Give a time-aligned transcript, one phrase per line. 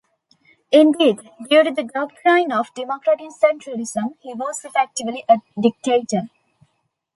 [0.71, 6.23] Indeed, due to the doctrine of democratic centralism, he was effectively a dictator.